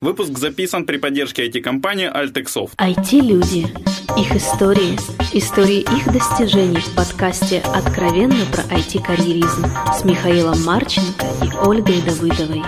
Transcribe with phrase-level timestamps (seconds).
[0.00, 2.76] Выпуск записан при поддержке IT-компании Altexoft.
[2.78, 3.66] IT-люди.
[4.16, 4.94] Их истории.
[5.32, 12.62] Истории их достижений в подкасте «Откровенно про IT-карьеризм» с Михаилом Марченко и Ольгой Давыдовой.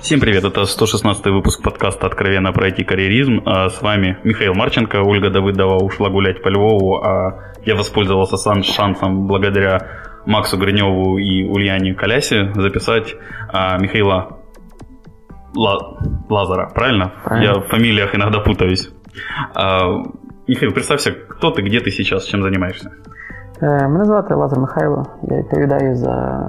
[0.00, 3.42] Всем привет, это 116 выпуск подкаста «Откровенно про IT-карьеризм».
[3.44, 9.26] А с вами Михаил Марченко, Ольга Давыдова ушла гулять по Львову, а я воспользовался шансом
[9.26, 13.12] благодаря Максу Гриневу и Ульяне Колясе записать
[13.48, 14.41] а, Михаила
[15.55, 15.97] Ла...
[16.29, 17.11] Лазара, правильно?
[17.23, 17.45] правильно?
[17.45, 18.91] Я в фамилиях иногда путаюсь.
[19.53, 20.03] А,
[20.47, 22.91] Михаил, представься, хто ти, де ти зараз, чим займаєшся?
[23.61, 25.05] Е, мене звати Лазар Михайло.
[25.23, 26.45] Я відповідаю за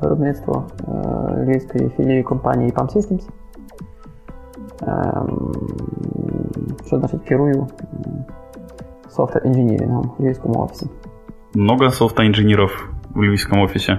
[0.00, 3.28] виробництво е, львівської філії компанії PAM Systems.
[4.82, 5.52] Ем,
[6.86, 7.66] що значить керую
[9.08, 10.86] софтвер інженірінгом в Львівському офісі.
[11.54, 13.98] Много софта інженерів в Львівському офісі?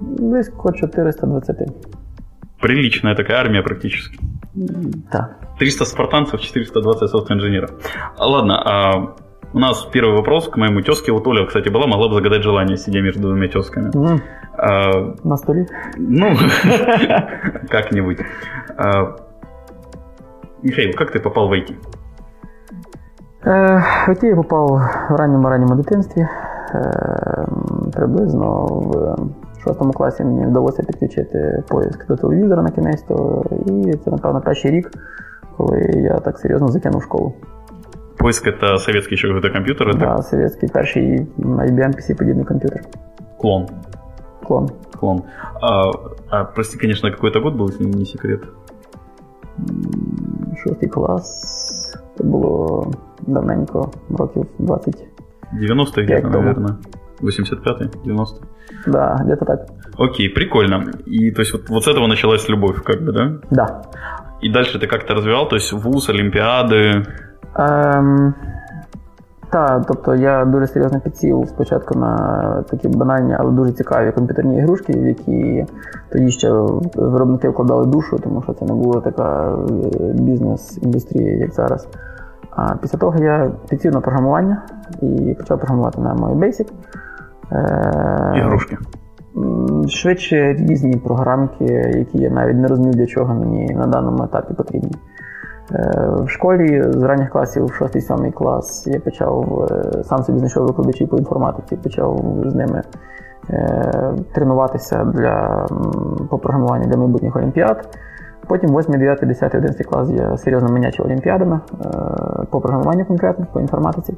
[0.00, 1.56] Близько 420.
[2.61, 4.19] приличная такая армия практически.
[4.53, 5.37] Да.
[5.59, 7.71] 300 спартанцев, 420 софт-инженеров.
[8.17, 9.15] Ладно, а
[9.53, 11.11] у нас первый вопрос к моему тезке.
[11.11, 13.89] Вот Оля, кстати, была, могла бы загадать желание, сидя между двумя тезками.
[13.91, 14.21] Mm.
[14.57, 15.67] А, На столе?
[15.97, 16.35] Ну,
[17.69, 18.19] как-нибудь.
[18.77, 19.15] А,
[20.61, 21.73] Михаил, как ты попал в IT?
[23.43, 24.69] В IT я попав
[25.09, 27.45] в ранньому ранньому дитинстві, е,
[27.93, 29.17] приблизно в
[29.65, 34.71] шостому класі мені вдалося підключити поиск до телевізора на кінець, то і це, напевно, перший
[34.71, 34.91] рік,
[35.57, 37.33] коли я так серйозно закинув школу.
[38.17, 39.97] Поиск это советский еще какой-то компьютер?
[39.97, 40.23] Да, так?
[40.23, 42.81] советский перший IBM PC подібний компьютер.
[43.41, 43.67] Клон.
[44.47, 44.69] Клон.
[44.99, 45.21] Клон.
[45.61, 45.91] А,
[46.29, 48.41] а прости, конечно, какой-то год был, если не секрет?
[50.63, 51.97] Шостий клас.
[52.17, 52.91] Це було
[53.27, 55.07] давненько, років 20.
[55.53, 56.75] 90-х где-то, наверное.
[57.22, 58.46] 85-й, 90
[58.86, 59.60] Да, где-то так.
[59.98, 60.84] Окей, прикольно.
[61.06, 63.40] И то есть вот, вот с этого началась любовь, как бы, да?
[63.50, 63.82] Да.
[64.42, 67.04] И дальше ты как-то развивал, то есть вуз, олімпіади?
[67.56, 68.34] Ем,
[69.50, 74.92] так, тобто я дуже серйозно підсів спочатку на такі банальні, але дуже цікаві комп'ютерні ігрушки,
[74.92, 75.66] в які
[76.12, 76.50] тоді ще
[76.94, 81.88] виробники вкладали душу, тому що це не була така е, бізнес-індустрія, як зараз.
[82.55, 84.61] А після того я підсів на програмування
[85.01, 86.71] і почав програмувати на мої Basic.
[87.51, 88.77] Е, Ігрушки.
[89.87, 94.91] Швидше різні програмки, які я навіть не розумів, для чого мені на даному етапі потрібні.
[95.71, 101.09] Е, в школі з ранніх класів, 6-7 клас, я почав е, сам собі знайшов викладачів
[101.09, 102.81] по інформатиці, почав з ними
[104.33, 105.65] тренуватися для
[106.29, 107.97] по програмуванню для майбутніх олімпіад.
[108.47, 111.59] Потім 8, 9, 10, 11 клас я серйозно манячив олімпіадами
[112.49, 114.13] по програмуванню конкретно, по інформатиці.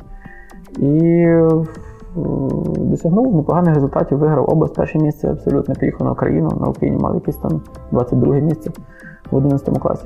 [0.77, 1.27] І
[2.77, 6.49] досягнув непоганих результатів, виграв область перше місце, абсолютно приїхав на Україну.
[6.61, 7.61] На Україні мав якесь там
[7.91, 8.71] 22 місце
[9.31, 10.05] в 11 класі.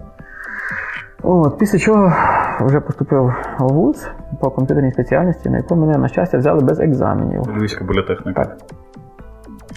[1.23, 2.13] От, Після чого
[2.61, 4.07] вже поступив в ВУЗ
[4.39, 7.57] по комп'ютерній спеціальності, на яку мене, на щастя, взяли без екзаменів.
[7.57, 8.43] Львівська політехніка.
[8.43, 8.57] Так.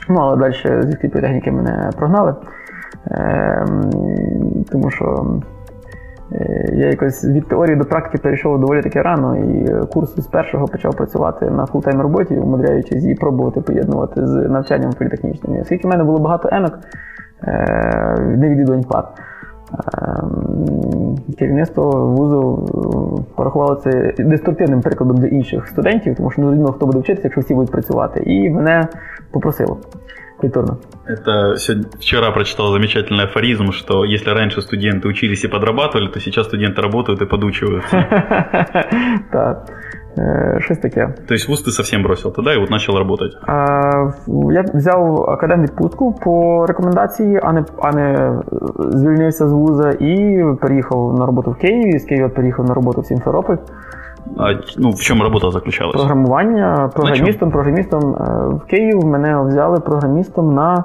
[0.08, 2.34] Ну, але далі зі політехніки мене прогнали.
[3.06, 3.66] Е,
[4.70, 5.24] Тому що
[6.32, 10.68] Е, я якось від теорії до практики перейшов доволі таки рано, і курс з першого
[10.68, 15.60] почав працювати на full-time роботі, умудряючись її пробувати поєднувати з навчанням політехнічним.
[15.60, 16.78] Оскільки в мене було багато енок,
[17.42, 19.08] е, не відвідувань пар.
[19.98, 22.68] Ем, керівництво вузу
[23.36, 27.40] порахувало це деструктивним прикладом для інших студентів, тому що не зрозуміло, хто буде вчитися, якщо
[27.40, 28.22] всі будуть працювати.
[28.26, 28.88] І мене
[29.30, 29.78] попросило
[30.37, 30.77] культурно.
[31.05, 36.47] Это сегодня, вчера прочитал замечательный афоризм, что если раньше студенты учились и подрабатывали, то сейчас
[36.47, 38.07] студенты работают и подучиваются.
[39.31, 39.65] Так.
[40.59, 41.15] Щось таке.
[41.27, 43.37] То есть вуз ты совсем бросил тогда и вот начал работать?
[43.47, 44.11] А,
[44.51, 48.39] Я взяв академ відпустку по рекомендації, а не а не
[48.77, 51.99] звільнився з вуза і переїхав на роботу в Києві.
[51.99, 53.57] З Києва переїхав на роботу в Сімферополь.
[54.38, 55.98] А ну, в чому робота заключалася?
[55.98, 56.90] Програмування.
[56.94, 60.84] Програмістом, програмістом е, в Київ мене взяли програмістом на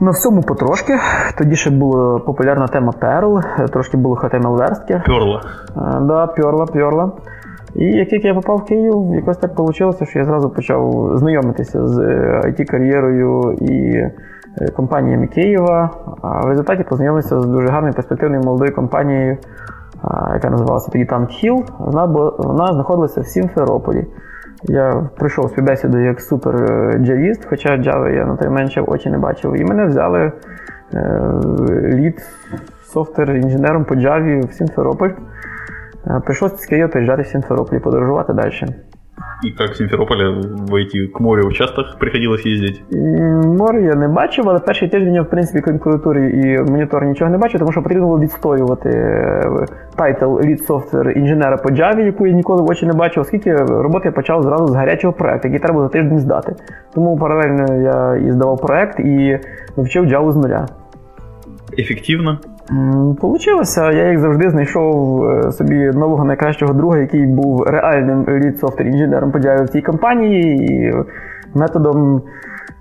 [0.00, 0.92] на всьому потрошки.
[1.38, 5.02] Тоді ще була популярна тема Perl, трошки було HTML верстки.
[5.06, 5.42] Перла.
[6.00, 7.12] Да, перла, перла.
[7.74, 11.86] І як тільки я попав в Київ, якось так вийшло, що я зразу почав знайомитися
[11.86, 11.98] з
[12.44, 14.12] IT-кар'єрою і е,
[14.76, 15.90] компаніями Києва.
[16.22, 19.36] А в результаті познайомився з дуже гарною перспективною молодою компанією
[20.34, 22.04] яка називалася тоді Tank Hill, вона
[22.38, 24.06] вона знаходилася в Сімферополі.
[24.62, 29.60] Я прийшов співбесіду як супер е, хоча джави я на той менше очі не бачив.
[29.60, 30.32] І мене взяли
[30.94, 31.22] е,
[31.82, 32.22] lead
[32.94, 35.10] software інженером по джаві в Сімферополь.
[36.06, 38.66] Е, прийшлося з Києва приїжджати в Сімферополь подорожувати далі.
[39.44, 42.80] И как в Симферополе в эти к морю часто приходилось ездить?
[43.46, 47.30] Море я не бачив, але перший тиждень я, в принципі, крім клавіатури і монітор нічого
[47.30, 49.66] не бачив, тому що потрібно було відстоювати е,
[49.96, 54.02] title Lead Software інженера по Java, яку я ніколи в очі не бачив, оскільки роботу
[54.04, 56.54] я почав зразу з гарячого проекту, який треба за тиждень здати.
[56.94, 59.38] Тому паралельно я і здавав проект і
[59.76, 60.66] вчив Java з нуля.
[61.78, 62.38] Ефективно?
[63.20, 63.92] Получилося.
[63.92, 69.30] Я, як завжди, знайшов е, собі нового найкращого друга, який був реальним lead software інженером
[69.30, 70.94] по Java в цій компанії, і
[71.54, 72.22] методом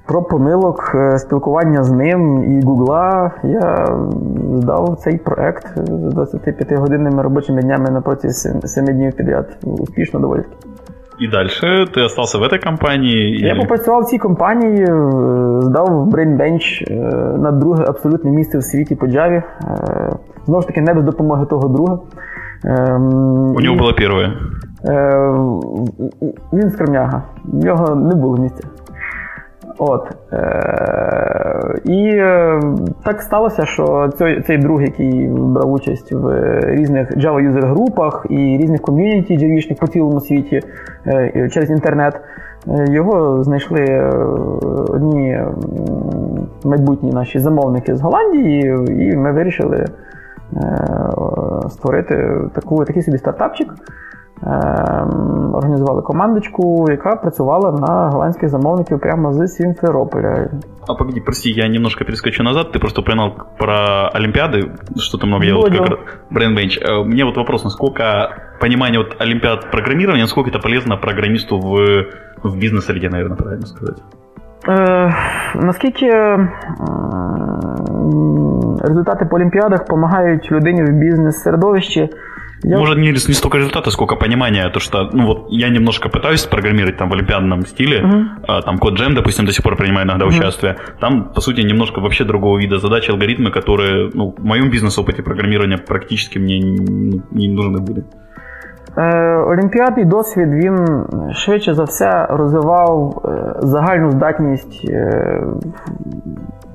[0.06, 3.98] проб помилок, е, спілкування з ним і Гугла я
[4.54, 9.58] здав цей проект з 25-годинними робочими днями на протязі 7 днів підряд.
[9.64, 10.44] Успішно доволі.
[11.20, 11.50] І далі
[11.94, 13.48] ти залишився в цій компанії?
[13.48, 16.92] Я попрацював в цій компанії, здав здав BrainBench
[17.38, 19.32] на друге абсолютне місце в світі по Java.
[19.32, 19.44] Е,
[20.46, 22.00] знову ж таки, не без допомоги того друга.
[22.66, 24.34] Ем, У нього було перше?
[24.86, 25.34] Е,
[26.54, 27.24] він скромняга.
[27.46, 28.64] В нього не було місця.
[29.80, 30.12] От.
[30.34, 32.62] Е- І е-
[33.06, 38.36] так сталося, що цей цей друг, який брав участь в різних Java юзер групах і
[38.36, 40.62] різних ком'юніті джавішних по цілому світі
[41.08, 42.22] е- через інтернет,
[42.68, 44.12] е, його знайшли е,
[44.90, 45.42] одні
[46.64, 49.86] майбутні наші замовники з Голландії, і ми вирішили
[51.70, 53.74] створити таку, такий собі стартапчик.
[54.47, 60.51] Ем, організували командочку, яка працювала на голландських замовників прямо з Сімферополя.
[60.89, 62.67] А погоди, прости, я немножко перескочу назад.
[62.75, 66.79] Ты просто упоминал про Олимпиады, что то много я вот как BrainBench.
[66.83, 68.03] Э, мне вот вопрос, насколько
[68.61, 72.05] понимание вот Олимпиад программирования, насколько это полезно программисту в,
[72.43, 74.03] в бизнес-среде, наверное, правильно сказать?
[74.69, 75.15] Е,
[75.55, 76.49] наскільки е,
[78.81, 82.11] результати по Олімпіадах допомагають людині в бізнес-середовищі?
[82.65, 82.79] Я...
[82.79, 86.97] Может, не, не столько результата, сколько понимания, то что, ну вот, я немножко пытаюсь программировать
[86.97, 88.25] там в олимпиадном стиле, uh-huh.
[88.49, 90.39] а, там код Jam, допустим, до сих пор принимаю иногда uh-huh.
[90.39, 95.23] участие, там, по сути, немножко вообще другого вида задачи, алгоритмы, которые, ну, в моем бизнес-опыте
[95.23, 98.05] программирования практически мне не, не нужны были.
[98.97, 101.05] Е, Олімпіадний досвід він
[101.35, 103.23] швидше за все розвивав
[103.63, 104.91] загальну здатність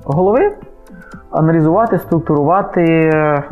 [0.04, 0.51] голови
[1.34, 3.42] аналізувати, структурувати е,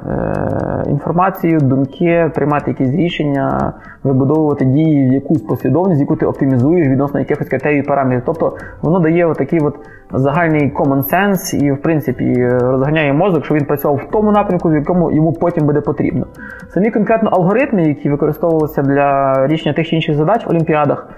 [0.86, 7.48] інформацію, думки, приймати якісь рішення, вибудовувати дії в якусь послідовність, яку ти оптимізуєш відносно якихось
[7.48, 8.22] критерій параметрів.
[8.26, 9.74] Тобто воно дає такий от
[10.12, 14.74] загальний common sense і, в принципі, розганяє мозок, що він працював в тому напрямку, в
[14.74, 16.26] якому йому потім буде потрібно.
[16.68, 21.08] Самі конкретно алгоритми, які використовувалися для рішення тих чи інших задач в олімпіадах.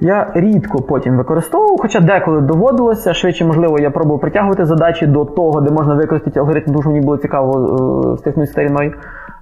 [0.00, 5.60] Я рідко потім використовував, хоча деколи доводилося, швидше, можливо, я пробував притягувати задачі до того,
[5.60, 8.92] де можна використати алгоритм, що мені було цікаво е, стихнути старіною.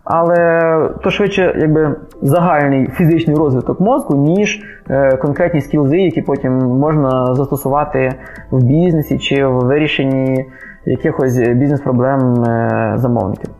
[0.04, 0.70] Але
[1.02, 8.14] то швидше якби загальний фізичний розвиток мозку, ніж е, конкретні скілзи, які потім можна застосувати
[8.50, 10.46] в бізнесі чи в вирішенні
[10.84, 13.50] якихось бізнес-проблем е, замовників.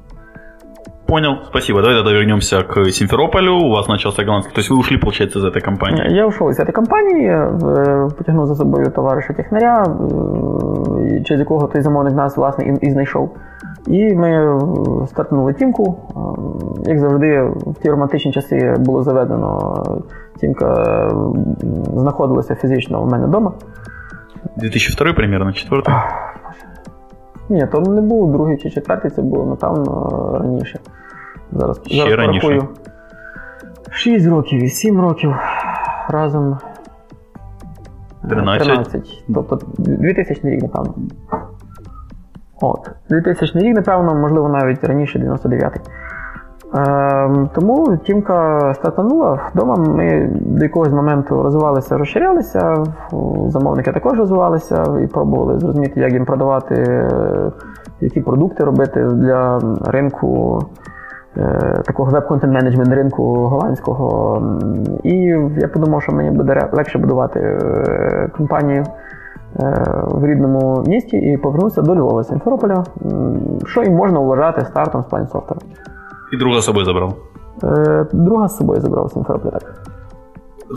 [1.08, 1.82] Понял, спасибо.
[1.82, 3.54] Давай тогда вернемся к Симферополю.
[3.54, 4.54] У вас начался голландский.
[4.54, 6.16] То есть вы ушли, получается, из этой компании?
[6.16, 9.86] Я ушел из этой компании, потягнув за собою товариша технаря,
[11.26, 13.36] через якого той замовник нас, власне, і, і знайшов.
[13.88, 14.60] І ми
[15.08, 15.98] стартнули тімку.
[16.86, 19.84] Як завжди, в ті романтичні часи було заведено,
[20.40, 21.10] тімка
[21.94, 23.52] знаходилася фізично у мене вдома.
[24.58, 25.94] 2002 примерно, четвертий?
[27.49, 30.79] ні, то не був другий чи четвертий, це було, напевно, раніше.
[31.53, 32.47] Зараз Ще зараз раніше.
[32.47, 32.69] порахую.
[33.91, 35.35] 6 років і 7 років
[36.09, 36.59] разом.
[38.29, 38.67] 13.
[38.67, 39.25] 13.
[39.35, 40.95] Тобто 2000 рік, напевно.
[42.61, 42.91] От.
[43.09, 45.81] 2000 рік, напевно, можливо, навіть раніше 99-й.
[46.75, 49.41] Е, тому тімка стартанула.
[49.55, 52.85] Вдома ми до якогось моменту розвивалися, розширялися,
[53.47, 57.53] замовники також розвивалися і пробували зрозуміти, як їм продавати, е,
[58.01, 60.61] які продукти робити для ринку.
[61.37, 64.43] Е, такого веб-контент менеджмент ринку голландського.
[65.03, 65.15] І
[65.59, 68.85] я подумав, що мені буде легше будувати е, компанію
[70.07, 72.85] в рідному місті і повернувся до Львова з Сімферополя,
[73.67, 75.07] що і можна вважати стартом з
[76.33, 77.19] И друга с собой забрал?
[77.63, 79.83] Э, друга с собой забрал, Симферополь, так.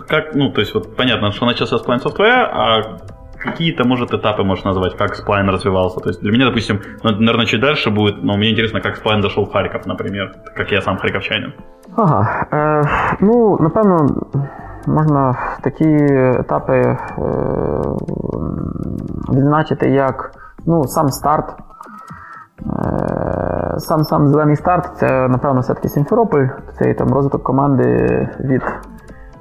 [0.07, 2.97] Как, ну, то есть, вот понятно, что начался Spline Software, а
[3.37, 5.99] какие-то, может, этапы можешь назвать, как Spline развивался?
[5.99, 9.21] То есть для меня, допустим, ну, наверное, чуть дальше будет, но мне интересно, как Spline
[9.21, 11.53] дошел в Харьков, например, как я сам харьковчанин.
[11.97, 12.47] Ага.
[12.51, 12.83] Е,
[13.19, 14.07] ну, напевно,
[14.87, 15.89] можна такі
[16.39, 16.97] етапи е,
[19.33, 20.31] відзначити, як
[20.65, 21.70] ну, сам старт Е,
[23.77, 28.63] сам сам зелений старт це, напевно, все-таки Сімферополь, це там розвиток команди від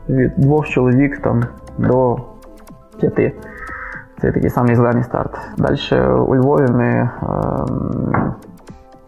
[0.08, 1.44] від двох чоловік там,
[1.78, 2.16] до
[3.00, 3.32] п'яти.
[4.20, 5.38] Це такий самий зелений старт.
[5.58, 8.34] Далі у Львові ми, ем,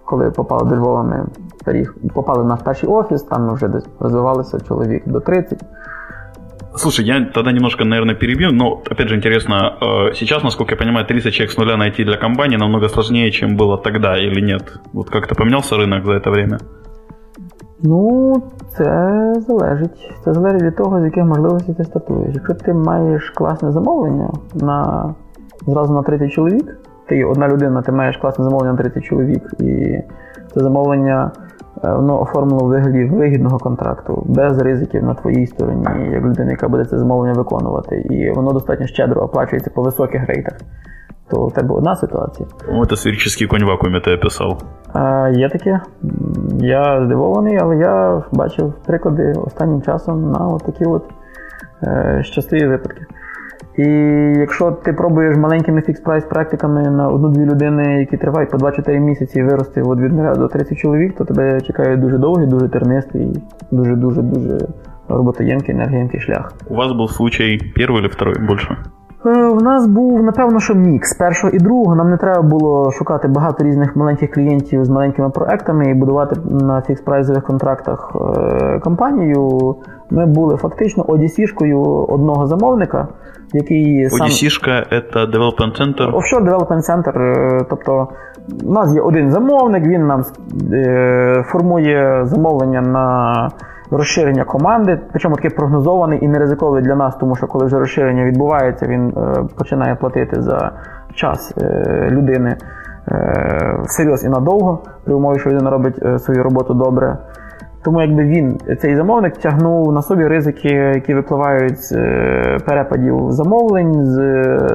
[0.04, 1.26] коли попали до Львова, ми
[2.14, 5.64] попали в наш перший офіс, там ми вже розвивалися чоловік до 30.
[6.75, 11.05] Слушай, я тогда немножко, наверное, перебью, но, опять же, интересно, э, сейчас, насколько я понимаю,
[11.05, 14.79] 30 человек с нуля найти для компании намного сложнее, чем было тогда, или нет?
[14.93, 16.59] Вот как-то поменялся рынок за это время?
[17.83, 18.33] Ну,
[18.69, 20.11] це залежить.
[20.23, 22.35] Це залежить від того, з яких можливостей ти стартуєш.
[22.35, 25.13] Якщо ти маєш класне замовлення на
[25.67, 29.97] зразу на 30 чоловік, ти одна людина, ти маєш класне замовлення на 30 чоловік, і
[30.53, 31.39] це замовлення е,
[31.82, 36.84] воно оформлено в вигляді вигідного контракту, без ризиків на твоїй стороні, як людина, яка буде
[36.84, 37.96] це замовлення виконувати.
[37.96, 40.54] І воно достатньо щедро оплачується по високих рейтах
[41.32, 42.48] то у тебе одна ситуація.
[42.72, 44.62] Ну, це сферический конь в вакуумі ти описав.
[44.92, 45.80] А, Є таке.
[46.60, 51.04] Я здивований, але я бачив приклади останнім часом на от такі от
[51.82, 53.06] е, щасливі випадки.
[53.76, 53.84] І
[54.38, 59.82] якщо ти пробуєш маленькими fix-price практиками на одну-дві людини, які тривають по 2-4 місяці вирости
[59.82, 64.58] от від 0 до 30 чоловік, то тебе чекає дуже довгий, дуже тернистий, дуже-дуже дуже
[65.08, 66.52] роботоємкий, енергоємкий шлях.
[66.68, 68.76] У вас был случай первый чи второй больше?
[69.24, 71.94] У е, нас був, напевно, що мікс першого і другого.
[71.94, 76.80] Нам не треба було шукати багато різних маленьких клієнтів з маленькими проектами і будувати на
[76.80, 79.76] fix-price ових контрактах е, компанію.
[80.10, 83.08] Ми були фактично одісішкою одного замовника,
[83.52, 84.26] який сам...
[84.26, 86.12] Одісішка– це Development Center?
[86.12, 87.18] Offshore Development Center.
[87.18, 88.08] Е, тобто
[88.64, 90.24] у нас є один замовник, він нам
[91.44, 93.50] формує замовлення на
[93.96, 98.24] розширення команди, причому таке прогнозований і не ризиковий для нас, тому що коли вже розширення
[98.24, 100.72] відбувається, він е, починає платити за
[101.14, 102.56] час е, людини
[103.08, 107.18] е, всерйоз і надовго, при умові, що людина робить свою роботу добре.
[107.84, 111.92] Тому якби він, цей замовник, тягнув на собі ризики, які випливають з
[112.66, 114.18] перепадів замовлень, з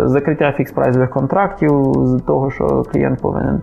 [0.05, 3.61] закриття фікс-прайзових контрактів, з того, що клієнт повинен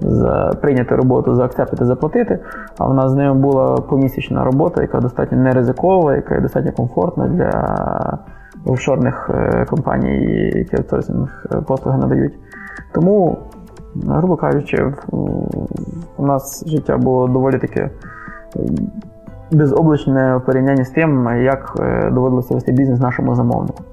[0.00, 2.38] за прийняти роботу, за заакцептити, заплатити.
[2.78, 8.18] А в нас з ними була помісячна робота, яка достатньо неризикова, яка достатньо комфортна для
[8.66, 12.34] офшорних е, компаній, які аутсорсинг е, послуги надають.
[12.92, 13.38] Тому,
[14.06, 14.92] грубо кажучи,
[16.16, 17.90] у нас життя було доволі таке
[19.52, 23.84] безоблачне порівнянні з тим, як е, доводилося вести бізнес нашому замовнику.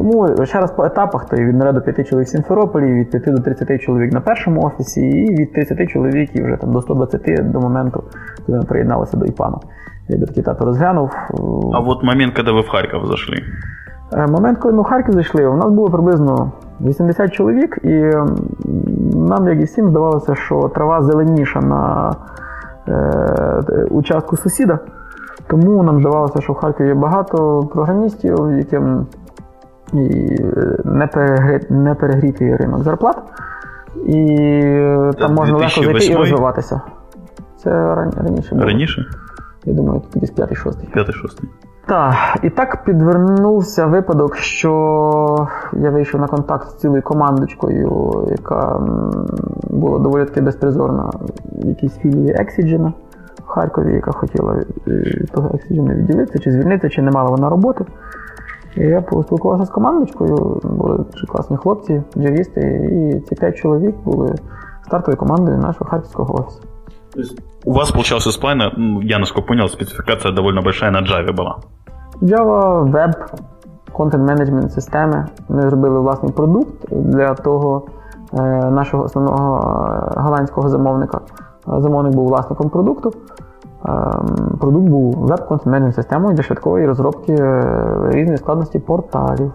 [0.00, 3.24] Тому ще раз по етапах, то від 0 до 5 чоловік в Сімферополі, від 5
[3.34, 7.50] до 30 чоловік на першому офісі, і від 30 чоловік і вже там до 120
[7.52, 8.02] до моменту,
[8.46, 9.60] коли ми приєдналися до ІПАНу.
[10.08, 11.10] Я би такий тато розглянув.
[11.74, 13.36] А от момент, коли ви в Харків зайшли?
[14.12, 18.10] Е, момент, коли ми в Харків зайшли, у нас було приблизно 80 чоловік, і
[19.16, 22.12] нам, як і всім, здавалося, що трава зеленіша на
[22.88, 24.78] е, участку сусіда.
[25.46, 29.06] Тому нам здавалося, що в Харкові є багато програмістів, яким
[29.92, 30.38] і
[31.70, 33.16] не перегрітий ринок зарплат,
[34.06, 34.36] і
[35.18, 36.80] там можна легко зайти і розвиватися.
[37.56, 38.66] Це раніше було.
[38.66, 39.06] Раніше?
[39.64, 40.96] Я думаю, тут десь 5-6.
[40.96, 41.42] 5-6.
[41.86, 48.80] Так, і так підвернувся випадок, що я вийшов на контакт з цілою командочкою, яка
[49.70, 51.10] була доволі таки безпризорна
[51.52, 52.92] в якійсь філії Exigena
[53.44, 57.84] в Харкові, яка хотіла від того Exigena відділитися, чи звільнитися, чи не мала вона роботи.
[58.76, 64.34] І я поспілкувався з командочкою, були дуже класні хлопці, джавісти, і ці п'ять чоловік були
[64.84, 66.60] стартовою командою нашого харківського офісу.
[67.64, 68.72] У вас получался с плана,
[69.02, 71.56] я насколько понял, спецификация довольно большая на Java была.
[72.22, 73.14] Java, веб,
[73.92, 75.26] контент-менеджмент системи.
[75.48, 77.82] Ми зробили власний продукт для того
[78.32, 79.58] е, нашого основного
[80.16, 81.20] е, голландського замовника.
[81.66, 83.12] Замовник був власником продукту.
[83.84, 89.52] Ем, продукт був веб-контент системою для швидкої розробки е, різної складності порталів.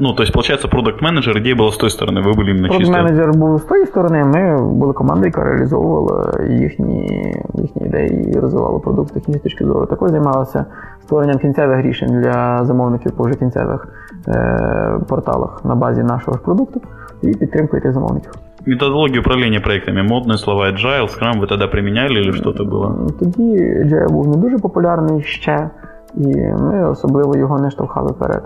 [0.00, 2.92] Ну, то есть, получается, продукт менеджер ідея була з тої сторони, ви були іменно чисто...
[2.92, 8.78] менеджер був з тої сторони, ми були командою, яка реалізовувала їхні їхні ідеї і розвивала
[8.78, 9.86] продукт технічної точки зору.
[9.86, 10.64] Також займалася
[11.02, 13.88] створенням кінцевих рішень для замовників по вже кінцевих
[14.28, 16.80] е- порталах на базі нашого ж продукту
[17.22, 18.32] і підтримкою тих замовників.
[18.68, 23.08] Методологию управління проектами, модні слова Agile, Scrum ви тоді приміняли чи що то було?
[23.18, 25.70] Тоді Agile був не дуже популярний ще,
[26.14, 28.42] і ми особливо його не штовхали вперед.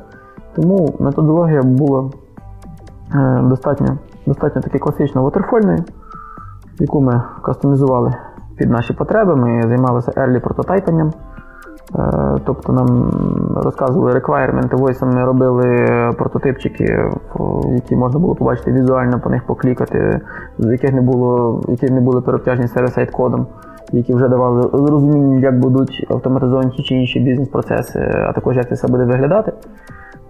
[0.56, 2.10] Тому методологія була
[3.14, 5.84] е, достатньо достатньо таки класично waterfallною,
[6.78, 8.14] яку ми кастомізували
[8.56, 9.36] під наші потреби.
[9.36, 11.12] Ми займалися early прототайпанням.
[11.98, 13.10] Е, тобто нам
[13.56, 15.86] розказували реквайрменти, войсами робили
[16.40, 17.10] прототипчики,
[17.74, 20.20] які можна було побачити візуально, по них поклікати,
[20.58, 23.46] з яких не було, які не були переобтяжені сервер-сайт кодом.
[23.92, 28.74] які вже давали розуміння, як будуть автоматизовані ті чи інші бізнес-процеси, а також як це
[28.74, 29.52] все буде виглядати.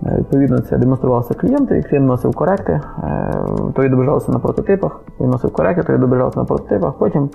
[0.07, 3.35] Е, Відповідно, це демонструвалося клієнту, і клієнт носив коректи, е,
[3.75, 6.93] то відображалося на прототипах, він носив коректи, то відображалося на прототипах.
[6.99, 7.31] Потім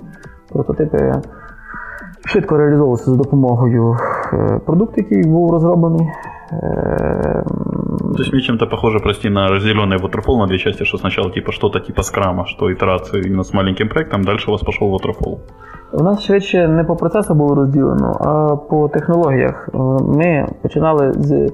[0.52, 1.14] прототипи
[2.26, 3.96] швидко реалізовувалися за допомогою
[4.32, 6.08] е, продукту, який був розроблений.
[6.52, 7.44] Е,
[8.16, 11.52] То есть мне чем-то похоже, прости, на разделенный waterfall на две части, что сначала типа
[11.52, 15.38] что-то типа скрама, что итерации именно с маленьким проектом, дальше у вас пошел waterfall.
[15.92, 19.68] У нас швидше не по процесу було розділено, а по технологіях.
[19.74, 21.52] Е, Ми починали з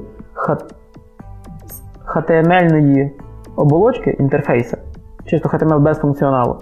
[1.65, 1.83] з
[2.17, 3.11] HTML-ної
[3.57, 4.79] оболочки інтерфейса,
[5.27, 6.57] чисто HTML без функціоналу.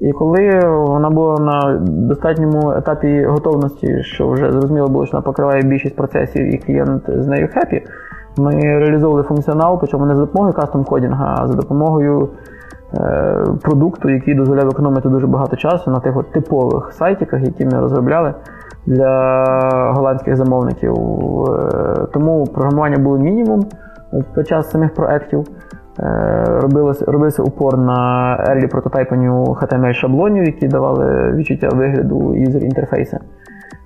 [0.00, 5.62] І коли вона була на достатньому етапі готовності, що вже зрозуміло було, що вона покриває
[5.62, 7.82] більшість процесів і клієнт з нею хеппі,
[8.38, 12.28] ми реалізовували функціонал, причому не за допомогою кастом кодінга, а за допомогою
[12.94, 17.80] е, продукту, який дозволяв економити дуже багато часу на тих от типових сайтиках, які ми
[17.80, 18.34] розробляли
[18.86, 19.34] для
[19.94, 20.92] голландських замовників.
[20.92, 23.64] Е, Тому програмування було мінімум
[24.34, 25.44] під час самих проєктів.
[26.00, 33.16] Е, Робилося, робився упор на early прототайпанню HTML шаблонів, які давали відчуття вигляду юзер-інтерфейсу.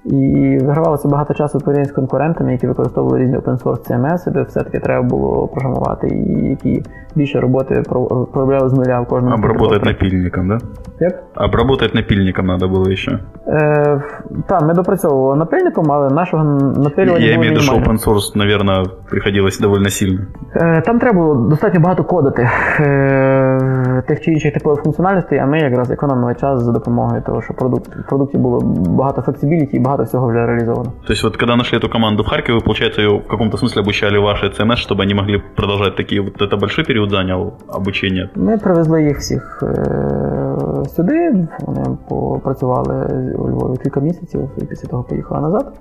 [0.05, 4.79] І вигравалося багато часу порівняно з конкурентами, які використовували різні open source CMS, де все-таки
[4.79, 6.83] треба було програмувати, і які
[7.15, 9.35] більше роботи про- проробляли з нуля в кожному.
[9.37, 10.59] Обработать напільником, да?
[11.01, 11.23] Як?
[11.38, 13.20] Обработать напильником надо было еще.
[13.48, 14.02] Е,
[14.48, 16.44] так, ми допрацьовували напильником, але нашого
[16.78, 17.94] напилювання Я було имею в виду, что мінімально.
[18.00, 20.20] open source, наверное, приходилось довольно сильно.
[20.56, 25.60] Е, Там треба було достатньо багато кодити е, тих чи інших типових функціональностей, а ми
[25.60, 30.04] якраз економили час за допомогою того, що продукт, в продукті було багато флексибіліті і багато
[30.04, 30.92] всього вже реалізовано.
[31.08, 34.18] То есть вот когда нашли эту команду в Харькове, получается, ее в каком-то смысле обучали
[34.18, 36.22] ваши CMS, чтобы они могли продолжать такие...
[36.22, 38.30] Вот это большой период занял обучение?
[38.36, 41.27] Ми привезли їх всіх е, сюди,
[41.61, 43.07] вони попрацювали
[43.39, 45.73] у Львові кілька місяців і після того поїхали назад.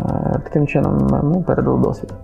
[0.00, 2.14] Е, Таким чином ми, передали досвід.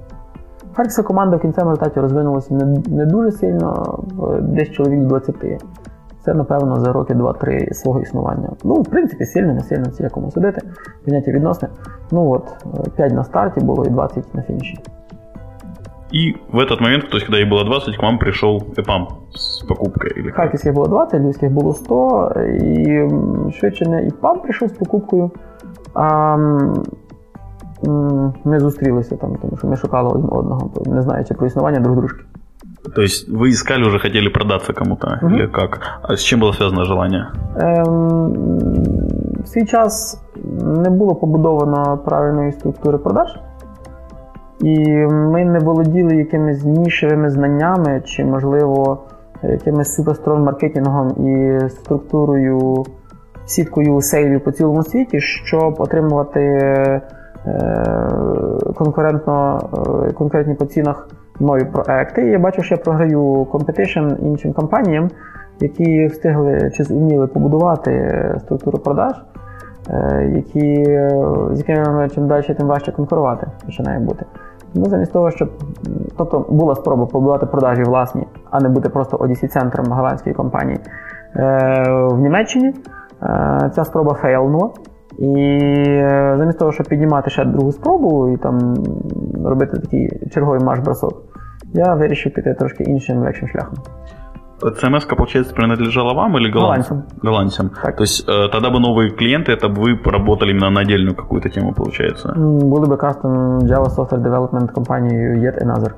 [0.74, 3.98] Харківська команда в кінцевому результаті розвинулася не, не дуже сильно,
[4.36, 5.62] е, десь чоловік з 20.
[6.24, 8.48] Це, напевно, за роки 2-3 свого існування.
[8.64, 10.60] Ну, в принципі, сильно, не сильно, це якому судити.
[11.04, 11.68] Поняття відносне.
[12.10, 14.78] Ну от, 5 на старті було і 20 на фініші.
[16.13, 19.63] И в этот момент, то есть когда ей было 20, к вам пришел EPAM с
[19.67, 20.11] покупкой?
[20.17, 20.35] Или как?
[20.35, 25.31] Харківських було 20, львівських було 100, і м, швидше не і пан прийшов з покупкою.
[25.93, 26.83] А м,
[27.87, 31.95] м, ми зустрілися там, тому що ми шукали один одного, не знаючи про існування друг
[31.95, 32.23] дружки.
[32.95, 35.07] То есть вы искали, уже хотели продаться кому-то?
[35.21, 35.35] Мгм.
[35.35, 35.79] Или как?
[36.01, 37.25] А с чем было связано желание?
[37.57, 38.33] Ем,
[39.43, 40.21] в свій час
[40.61, 43.27] не було побудовано правильної структури продаж,
[44.60, 48.98] І ми не володіли якимись нішевими знаннями, чи, можливо,
[49.42, 52.84] якимось суперстрон маркетингом і структурою,
[53.46, 57.00] сіткою сейлів по цілому світі, щоб отримувати е,
[58.74, 59.60] конкурентно,
[60.08, 61.08] е, конкурентні по цінах
[61.40, 62.26] нові проекти.
[62.26, 65.10] І я бачу, що я програю competition іншим компаніям,
[65.60, 69.14] які встигли чи зуміли побудувати структуру продаж,
[69.90, 70.84] е, які,
[71.52, 74.24] з якими чим далі, тим важче конкурувати починає бути.
[74.74, 75.50] Тому замість того, щоб
[76.16, 80.78] тобто була спроба побудувати продажі власні, а не бути просто одісі-центром голландської компанії
[81.36, 82.74] е, в Німеччині.
[83.22, 84.70] Е, Ця спроба фейлнула.
[85.18, 88.74] І е, замість того, щоб піднімати ще другу спробу і там
[89.44, 91.22] робити такий черговий марш-бросок,
[91.74, 93.78] я вирішив піти трошки іншим легшим шляхом.
[94.61, 96.97] CMS, получается, принадлежала вам или голландцам?
[96.97, 97.21] Голландцам.
[97.21, 97.69] Голландцам.
[97.83, 97.95] Так.
[97.97, 101.49] То есть э, тогда бы новые клиенты, это бы вы поработали именно на отдельную какую-то
[101.49, 102.29] тему, получается?
[102.35, 105.91] М, Були би кастом Java Software Development компанією Yet Another.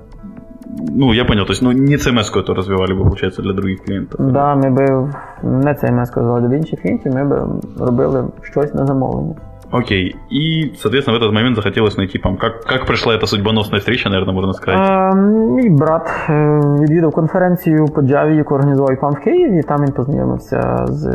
[0.95, 4.31] Ну, я понял, то есть ну, не CMS какую-то развивали бы, получается, для других клиентов.
[4.31, 5.09] Да, ми би
[5.43, 7.47] не цей ми сказали до інших клієнтів, ми б
[7.79, 9.35] робили щось на замовлення.
[9.72, 10.16] Окей.
[10.30, 12.36] И, соответственно, в этот момент захотелось найти ПАМ.
[12.36, 14.80] Как, как пришла эта судьбоносная встреча, наверное, можно сказать?
[14.80, 19.82] А, мій брат е, відвідав конференцію по Java, яку організував ІПАМ в Києві, і там
[19.84, 21.06] він познайомився з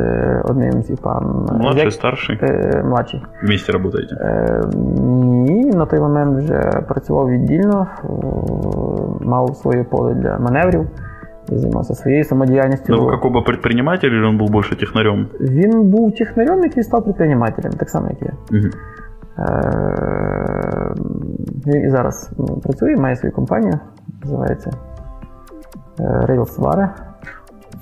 [0.45, 1.45] одним з ІПАМ.
[1.59, 2.39] Младший, як- старший?
[2.41, 3.21] Е, Младший.
[3.43, 4.15] Вместе работаете?
[4.15, 4.61] Е,
[5.49, 7.87] Ні, на той момент вже працював віддільно,
[9.21, 10.87] мав своє поле для маневрів
[11.52, 12.92] і займався своєю самодіяльністю.
[12.92, 15.26] Ну, как оба предприниматель или он был больше технарем?
[15.40, 18.58] Він був технарем, який став предпринимателем, так само, як я.
[18.58, 18.70] Мгм.
[19.38, 20.94] Е,
[21.66, 23.78] Він і зараз ну, працює, має свою компанію,
[24.22, 24.70] називається
[26.00, 26.88] е, Railsware.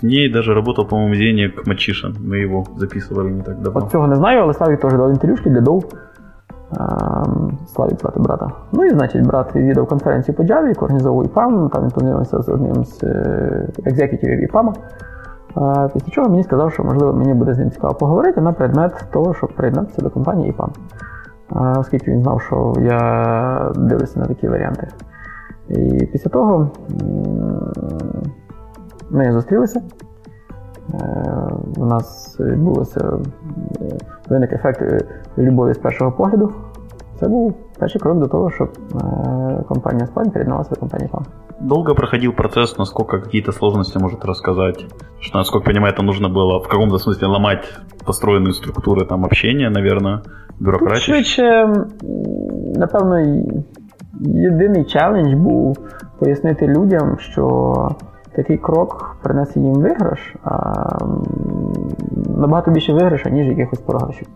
[0.02, 2.16] В ней даже работал, по-моему, Зенек Мачишин.
[2.20, 3.81] Мы его записывали не так давно.
[3.81, 5.85] От цього не знаю, але Славік теж дав інтерв'юшки для Дов.
[6.79, 8.51] Ем, Славік брата.
[8.71, 11.69] Ну і значить, брат відвідав конференцію по Java, яку організовував EPAM.
[11.69, 14.73] Там він познайомився з одним з е, executive ів EPAM а.
[15.93, 19.33] Після чого мені сказав, що можливо мені буде з ним цікаво поговорити на предмет того,
[19.33, 20.71] щоб приєднатися до компанії EPAM.
[21.77, 24.88] Оскільки він знав, що я дивлюся на такі варіанти.
[25.69, 26.71] І після того
[29.09, 29.81] ми зустрілися.
[30.94, 30.98] Е,
[31.76, 33.85] у нас відбулося е,
[34.28, 35.00] виник ефект е,
[35.38, 36.52] любові з першого погляду.
[37.20, 38.68] Це був перший крок до того, щоб
[39.68, 41.24] компания Spline переедналась в компанию FAM.
[41.61, 44.87] Долго проходил процесс, насколько какие-то сложности может рассказать?
[45.20, 47.64] Что, насколько я понимаю, это нужно было в каком-то смысле ломать
[48.07, 50.20] построенные структуры там, общения, наверное,
[50.61, 51.02] бюрократии?
[51.02, 51.66] Швидше,
[52.76, 53.18] напевно,
[54.20, 55.76] єдиний челендж був
[56.18, 57.72] пояснити людям, що
[58.36, 60.74] такий крок принесе їм виграш, а
[62.38, 64.28] набагато більше виграша, ніж якихось програшів.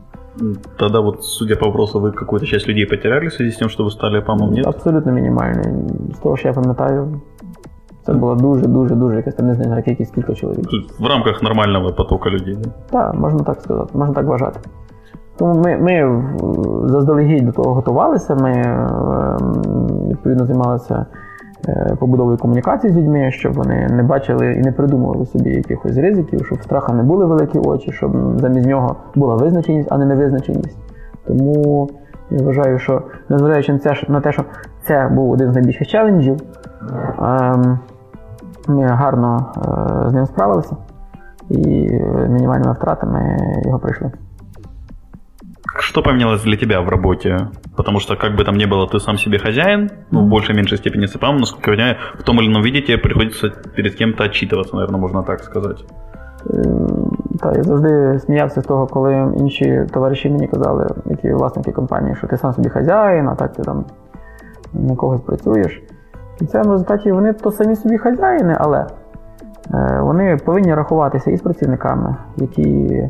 [0.77, 3.83] Тогда вот, судя по вопросу, вы какую-то часть людей потеряли в связи с тем, что
[3.83, 4.67] вы стали ПАМом, нет?
[4.67, 5.73] Абсолютно мінімальний.
[6.15, 7.21] З того, що я пам'ятаю,
[8.05, 10.69] це було дуже-дуже-дуже якась там не знаю, кількість кілька чоловік.
[10.99, 12.57] В рамках нормального потоку людей.
[12.89, 14.59] Так, можна так сказати, можна так вважати.
[15.37, 16.23] Тому ми ми
[16.89, 21.26] заздалегідь до того готувалися, ми ем, відповідно займалися Е,
[21.99, 26.57] побудовою комунікації з людьми, щоб вони не бачили і не придумували собі якихось ризиків, щоб
[26.57, 30.77] в страха не були великі очі, щоб замість нього була визначеність, а не невизначеність.
[31.27, 31.89] Тому
[32.29, 34.43] я вважаю, що незважаючи на те, що
[34.87, 36.37] це був один з найбільших челенджів,
[37.19, 37.79] ем,
[38.67, 40.75] ми гарно е, з ним справилися
[41.49, 41.63] і
[42.29, 44.11] мінімальними втратами його пройшли
[45.78, 47.48] Что поменялось для тебя в работе?
[47.76, 50.78] Потому что, как бы там ни было, ты сам себе хозяин, ну, в большей меньшей
[50.78, 54.74] степени СПАМ, насколько я понимаю, в том или ином виде тебе приходится перед кем-то отчитываться,
[54.74, 55.84] наверное, можна так сказати.
[57.40, 62.26] Так, я завжди сміявся з того, коли інші товариші мені казали, які власники компанії, що
[62.26, 63.84] ти сам собі хазяїн, а так ти там
[64.72, 65.82] на когось працюєш.
[66.40, 68.86] І в цьому результаті вони то самі собі хазяїни, але
[69.74, 73.02] е, вони повинні рахуватися і з працівниками, які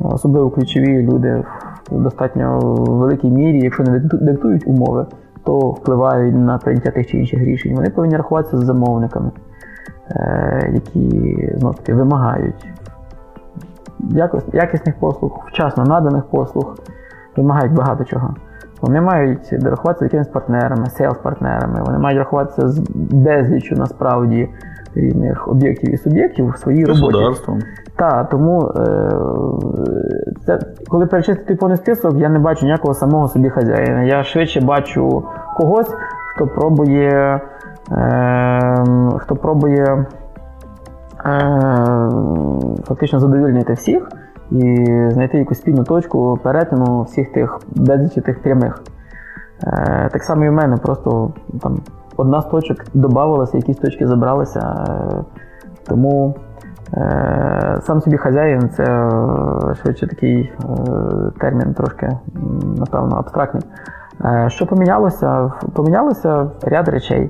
[0.00, 1.44] особливо ключові люди
[1.91, 5.05] в достатньо великій мірі, якщо не диктують умови,
[5.43, 7.75] то впливають на прийняття тих чи інших рішень.
[7.75, 9.31] Вони повинні рахуватися з замовниками,
[10.11, 12.69] е, які знову таки вимагають
[14.53, 16.75] якісних послуг, вчасно наданих послуг,
[17.37, 18.35] вимагають багато чого.
[18.81, 22.79] Вони мають рахуватися з якимись партнерами, сейлс-партнерами, вони мають рахуватися з
[23.11, 24.49] безлічю насправді
[24.95, 27.17] різних об'єктів і суб'єктів в своїй роботі.
[27.95, 29.09] Так, тому е,
[30.45, 34.03] це, коли перечистити повний список, я не бачу ніякого самого собі хазяїна.
[34.03, 35.23] Я швидше бачу
[35.57, 35.93] когось,
[36.35, 37.41] хто пробує
[37.91, 38.83] е,
[39.17, 40.05] хто пробує
[41.25, 41.39] е,
[42.83, 44.09] фактично задовільнити всіх
[44.51, 48.83] і знайти якусь спільну точку перетину всіх тих безлічі тих прямих.
[49.63, 51.79] Е, Так само і в мене, просто там
[52.19, 54.85] одна з точок додавалася, якісь точки забралися.
[54.89, 55.23] Е,
[55.87, 56.35] тому
[56.93, 60.53] Е, сам собі хазяїн це е, швидше такий
[61.39, 62.09] термін, трошки,
[62.77, 63.63] напевно, абстрактний.
[64.47, 65.51] Що помінялося?
[65.73, 67.29] Помінялося ряд речей.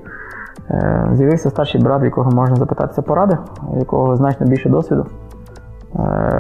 [1.14, 5.06] З'явився старший брат, в якого можна запитатися поради, в якого значно більше досвіду,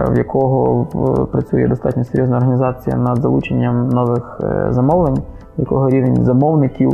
[0.08, 0.86] в якого
[1.32, 5.24] працює достатньо серйозна організація над залученням нових замовлень,
[5.58, 6.92] якого рівень замовників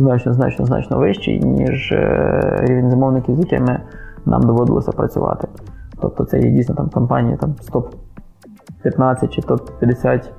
[0.00, 1.94] значно значно значно вищий, ніж
[2.58, 3.80] рівень замовників, з якими
[4.26, 5.48] нам доводилося працювати.
[6.00, 10.30] Тобто це є дійсно там компанії там, з топ-15 чи топ-50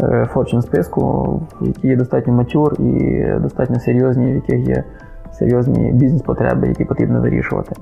[0.00, 4.84] е, Fortune списку, які є достатньо матюр і достатньо серйозні, в яких є
[5.32, 7.76] серйозні бізнес-потреби, які потрібно вирішувати.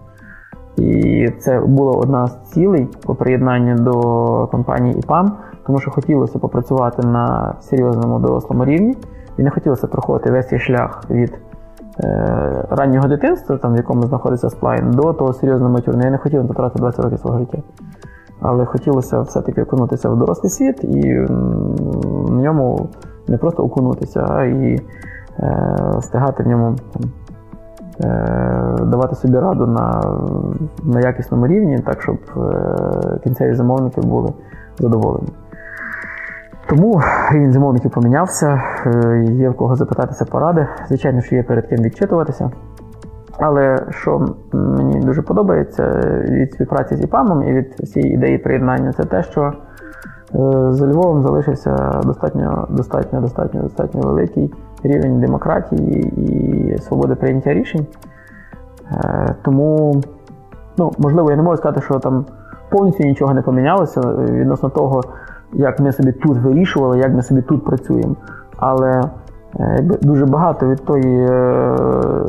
[0.77, 3.93] І це була одна з цілей по приєднанню до
[4.51, 5.33] компанії ІПАМ,
[5.67, 8.97] тому що хотілося попрацювати на серйозному дорослому рівні,
[9.39, 11.39] і не хотілося проходити весь цей шлях від
[12.05, 16.05] Е, раннього дитинства, там, в якому знаходиться сплайн, до того серйозного матюрного.
[16.05, 17.59] Я не хотів потратити 20 років свого життя.
[18.41, 22.89] Але хотілося все-таки окунутися в дорослий світ і в ньому
[23.29, 24.81] не просто окунутися, а і
[25.41, 27.03] е, встигати в ньому там,
[28.11, 30.03] е, давати собі раду на
[30.85, 34.33] на якісному рівні, так щоб е, кінцеві замовники були
[34.79, 35.29] задоволені.
[36.69, 37.01] Тому
[37.33, 40.67] рівень замовників помінявся, е, є в кого запитатися поради.
[40.89, 42.51] Звичайно, що є перед ким відчитуватися.
[43.39, 49.05] Але що мені дуже подобається від співпраці з ІПАМом і від цієї ідеї приєднання, це
[49.05, 49.53] те, що е,
[50.71, 57.87] за Львовом залишився достатньо достатньо, достатньо, достатньо великий рівень демократії і свободи прийняття рішень.
[58.93, 60.01] Е, тому,
[60.79, 62.25] ну, можливо, я не можу сказати, що там
[62.69, 65.03] повністю нічого не помінялося відносно того
[65.53, 68.17] як ми собі тут вирішували, як ми собі тут працюємо.
[68.57, 69.03] Але
[69.61, 71.77] е, дуже багато від тої е,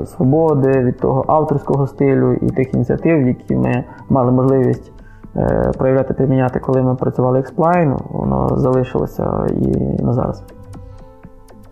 [0.05, 4.91] свободи, від того авторського стилю і тих ініціатив, які ми мали можливість
[5.35, 10.43] е, проявляти, приміняти, коли ми працювали Xpline, воно залишилося і на зараз.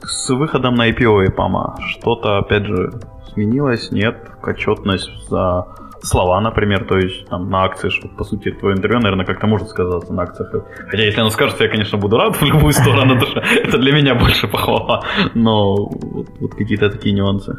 [0.05, 2.91] С выходом на IPO ИПАМа что-то, опять же,
[3.33, 3.91] сменилось?
[3.91, 4.15] Нет?
[4.43, 5.65] Отчетность за
[6.05, 9.69] слова, например, то есть там на акции, что по сути твое интервью, наверное, как-то может
[9.69, 10.51] сказаться на акциях.
[10.89, 13.91] Хотя если оно скажется, я, конечно, буду рад в любую сторону, потому что это для
[13.91, 15.03] меня больше похвала.
[15.35, 17.53] Но вот, вот какие-то такие нюансы.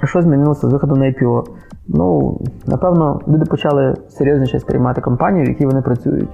[0.00, 1.44] А що змінилося з виходу на IPO?
[1.88, 6.28] Ну, напевно, люди почали серйозніше сприймати компанію, в якій вони працюють.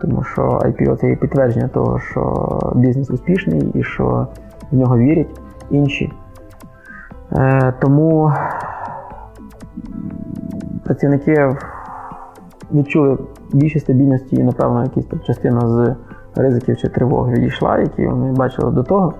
[0.00, 4.26] Тому що IPO це є підтвердження того, що бізнес успішний і що
[4.70, 6.12] в нього вірять інші.
[7.32, 8.32] Е, Тому
[10.84, 11.56] працівники
[12.72, 13.18] відчули
[13.52, 15.94] більше стабільності і, напевно, якась там частина з
[16.40, 19.14] ризиків чи тривог відійшла, які вони бачили до того.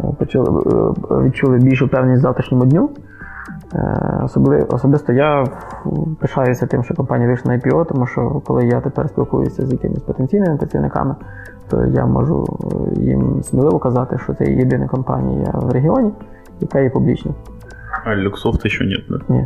[0.00, 0.62] Е, Почули,
[1.10, 2.90] е, відчули більшу певність завтрашньому дню.
[3.74, 5.44] Е, особли- Особисто я
[6.20, 10.02] пишаюся тим, що компанія вийшла на IPO, тому що коли я тепер спілкуюся з якимись
[10.02, 11.14] потенційними працівниками,
[11.68, 12.46] то я можу
[12.96, 16.12] їм сміливо казати, що це єдина компанія в регіоні,
[16.60, 17.32] яка є публічна.
[18.04, 19.34] А люксов еще нет, да?
[19.34, 19.44] Ні,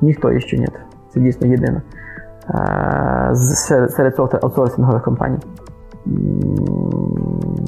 [0.00, 0.80] ніхто іще нет.
[1.08, 1.82] Це дійсно єдина.
[2.48, 3.34] Е,
[3.88, 5.38] Серед, аутсорсингових компаній.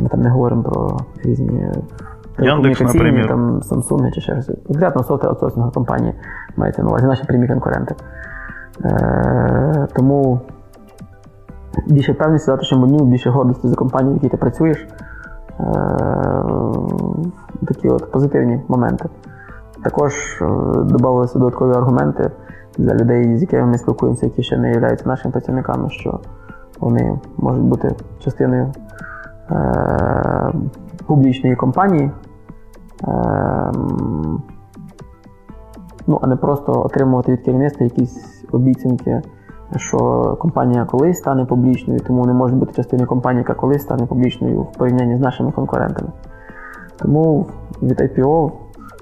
[0.03, 1.73] Ми там не говоримо про різні
[2.37, 3.29] телекомунікаційні, наприклад.
[3.29, 4.57] там Samsung чи ще щось.
[4.66, 6.14] Конкретно софтвер аутсорсингова компанія
[6.57, 7.95] мається на увазі, наші прямі конкуренти.
[8.85, 10.40] Е, тому
[11.87, 14.87] більше певності в завтрашньому дню, більше гордості за компанію, в якій ти працюєш.
[15.61, 15.64] Е,
[17.66, 19.09] такі от позитивні моменти.
[19.83, 20.47] Також е,
[20.85, 22.31] додавалися додаткові аргументи
[22.79, 26.21] для людей, з якими ми спілкуємося, які ще не являються нашими працівниками, що
[26.81, 28.73] вони можуть бути частиною
[29.51, 30.53] е,
[31.07, 32.11] публічної компанії,
[33.09, 33.73] е,
[36.07, 39.23] ну, а не просто отримувати від керівництва якісь обіцянки,
[39.77, 39.99] що
[40.40, 44.73] компанія колись стане публічною, тому не може бути частиною компанії, яка колись стане публічною в
[44.73, 46.11] порівнянні з нашими конкурентами.
[46.97, 47.47] Тому
[47.83, 48.53] від IPO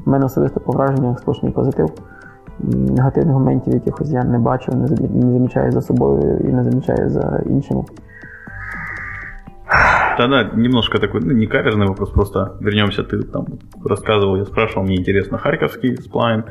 [0.06, 1.90] в мене особисто по враженнях сплошний позитив.
[2.64, 6.64] М, Негативних моментів якихось я не бачу, не замі- не замічаю за собою і не
[6.64, 7.84] замічаю за іншими.
[10.18, 13.46] Тогда немножко такой, ну, не каверзный вопрос, просто вернемся, ты там
[13.84, 16.44] рассказывал, я спрашивал, мне интересно, Харьковский сплайн,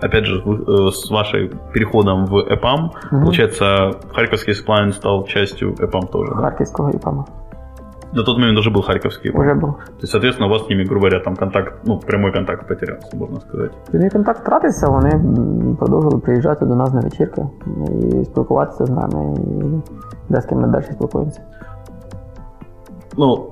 [0.00, 3.22] опять же, вы, э, с вашей переходом в EPAM, Мгм.
[3.22, 6.40] получается, Харьковский сплайн стал частью EPAM тоже, да?
[6.40, 7.24] Харківського і ПАМа.
[8.14, 9.40] На тот момент уже был Харьковский EPAM.
[9.40, 9.74] Уже був.
[9.74, 13.16] То есть, соответственно, у вас с ними, грубо говоря, там контакт, ну, прямой контакт потерялся,
[13.16, 13.70] можно сказать.
[13.92, 17.42] Мій контакт втратився, вони м, продовжували приїжджати до нас на вечірки
[18.02, 19.64] і спілкуватися з нами, і
[20.32, 21.40] де з ким ми далі спілкуємося.
[23.18, 23.46] Ну,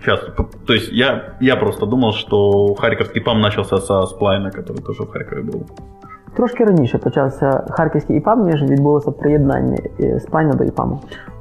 [0.00, 0.20] сейчас,
[0.66, 5.10] то есть я, я просто думал, что Харьковский ПАМ начался со сплайна, который тоже в
[5.10, 5.60] Харькове был.
[6.36, 11.00] Трошки раніше почався Харківський ІПАМ, ніж відбулося приєднання е, Спайна до ІПАМу.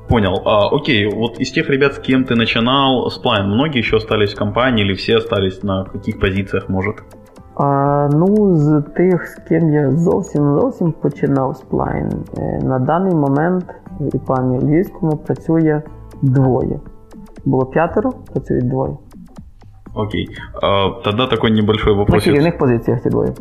[0.10, 0.42] Понял.
[0.46, 4.38] А, окей, вот из тех ребят, с кем ты начинал, Сплайн, многие еще остались в
[4.38, 6.96] компании или все остались на каких позициях, может?
[7.58, 13.66] А, ну, з тих, з ким я зовсім зовсім починав сплайн, е, на даний момент
[14.00, 15.82] в ІПАМі Львівському працює
[16.22, 16.80] двоє.
[17.46, 18.98] Було п'ятеро, працюють двоє.
[19.94, 20.28] Окей.
[20.62, 22.24] А, тогда такой небольшой На вопрос.
[22.24, 23.34] керівних позиціях ці двоє.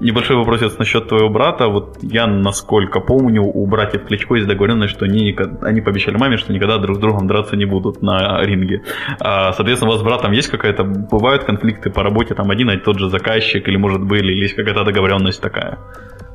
[0.00, 1.68] Небольшой вопросец насчет твоего брата.
[1.68, 6.36] Вот я, насколько помню, у братьев Кличко есть договоренность, что они, нико- они пообещали маме,
[6.36, 8.82] что никогда друг с другом драться не будут на ринге.
[9.20, 10.84] А, соответственно, у вас с братом есть какая-то...
[10.84, 14.54] Бывают конфликты по работе, там один и тот же заказчик, или, может, были, или есть
[14.54, 15.78] какая-то договоренность такая?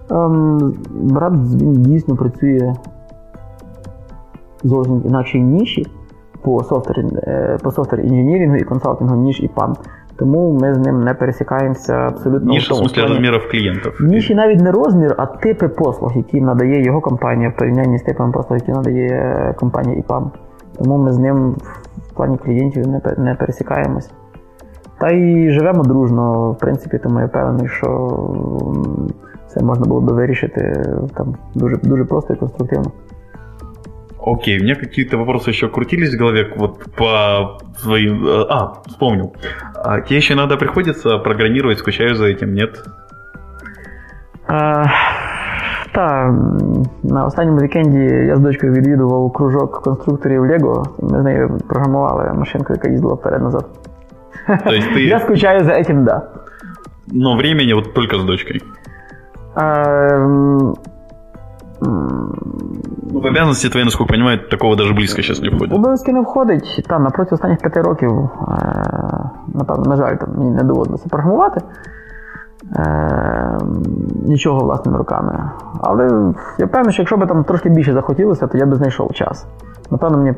[0.10, 2.74] Ем, брат він дійсно працює
[4.64, 5.86] зовсім інакшій ніші
[6.42, 9.76] по софтвер, е, по софтвер інженірінгу і консалтингу, ніж і ПАМ.
[10.19, 13.09] Тому ми з ним не пересікаємося абсолютно Ниша, в смысле плані.
[13.15, 13.93] размеров клиентов.
[14.01, 18.33] Ніші навіть не розмір, а типи послуг, які надає його компанія в порівнянні з типами
[18.33, 20.31] послуг, які надає компанія ІПАМ.
[20.79, 21.51] Тому ми з ним
[22.09, 24.11] в плані клієнтів не, пе- не пересікаємось.
[25.01, 27.89] Та й живемо дружно, в принципі, тому я впевнений, що
[29.49, 30.83] це можна було би вирішити
[31.15, 32.91] там дуже, дуже просто і конструктивно.
[34.28, 38.26] Окей, у меня какие-то вопросы еще крутились в голове, вот по своим...
[38.26, 39.34] э, А, вспомнил.
[39.76, 42.84] А тебе еще иногда приходится программировать, скучаю за этим, нет?
[44.50, 44.86] Е,
[45.94, 50.84] та м, на останньому вікенді я з дочкою відвідував кружок конструкторів Lego.
[51.02, 53.66] Ми з нею програмували машинку, яка їздила вперед-назад.
[54.66, 55.00] То есть ты...
[55.00, 56.22] Я скучаю за этим, да.
[57.12, 58.62] Но времени вот только с дочкой.
[63.19, 65.73] Ну, в обязанности твои, насколько я понимаю, такого даже близко сейчас не входит.
[65.73, 66.85] Обов'язки не входить.
[66.89, 71.61] Та, напроти останніх п'яти років, е, напевно, на жаль, там, мені не доводилося програмувати.
[72.77, 73.59] Е,
[74.27, 75.51] Нічого власними руками.
[75.81, 79.47] Але я певний, що якщо б там трошки більше захотілося, то я б знайшов час.
[79.91, 80.35] Напевно, мені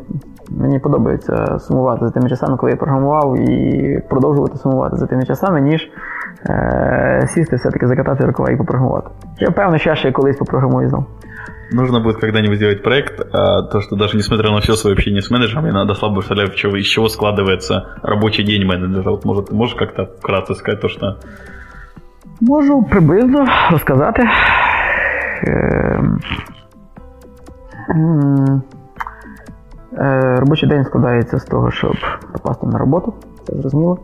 [0.51, 5.61] мені подобається сумувати за тими часами, коли я програмував, і продовжувати сумувати за тими часами,
[5.61, 5.91] ніж
[6.47, 9.11] е, сісти, все-таки закатати рукава і попрограмувати.
[9.39, 11.07] Я впевнений, що я ще колись попрограмую знову.
[11.73, 15.31] Нужно будет когда-нибудь сделать проект, а, то, что даже несмотря на все свое общение с
[15.31, 19.11] менеджером, я иногда слабо представляю, из чего складывается рабочий день менеджера.
[19.11, 21.17] Вот, может, можешь как-то вкратце сказать то, что...
[22.41, 24.29] Можу приблизно розказати.
[29.99, 31.97] Е, робочий день складається з того, щоб
[32.33, 33.15] попасти на роботу,
[33.47, 33.99] це зрозуміло.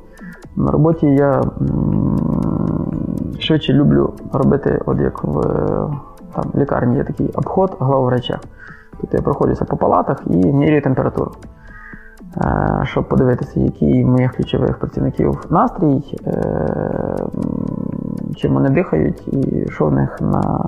[0.56, 1.42] На роботі я
[3.38, 5.40] швидше люблю робити, от як в
[6.35, 8.38] там, лікарні є такий обход главврача.
[9.00, 11.32] Тут я проходжуся по палатах і міряю температуру.
[12.44, 17.16] Е, щоб подивитися, який моїх ключових працівників настрій, е,
[18.37, 20.64] чим вони дихають і що в них на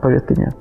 [0.00, 0.52] повістки дня.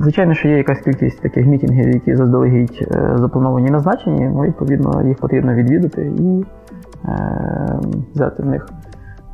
[0.00, 5.18] Звичайно, що є якась кількість таких мітингів, які заздалегідь е, заплановані назначені, ну, відповідно, їх
[5.18, 6.44] потрібно відвідати і
[7.04, 7.80] е,
[8.14, 8.68] взяти в них